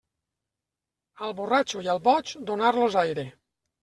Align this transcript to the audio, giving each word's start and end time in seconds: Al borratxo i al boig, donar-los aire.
Al 1.27 1.35
borratxo 1.39 1.81
i 1.87 1.89
al 1.93 2.01
boig, 2.07 2.31
donar-los 2.51 2.97
aire. 3.03 3.27